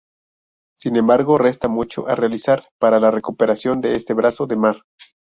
Sin 0.75 0.95
embargo, 0.95 1.37
resta 1.37 1.67
mucho 1.67 2.07
a 2.07 2.15
realizar 2.15 2.67
para 2.79 2.99
la 2.99 3.11
recuperación 3.11 3.81
de 3.81 3.93
este 3.93 4.15
brazo 4.15 4.47
de 4.47 4.55
mar. 4.55 4.81